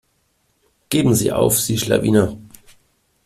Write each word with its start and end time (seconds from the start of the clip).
Geben 0.89 1.13
sie 1.13 1.31
auf, 1.31 1.59
sie 1.59 1.77
Schlawiner. 1.77 2.35